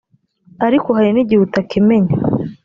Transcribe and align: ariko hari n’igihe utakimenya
ariko 0.67 0.87
hari 0.97 1.09
n’igihe 1.13 1.41
utakimenya 1.47 2.15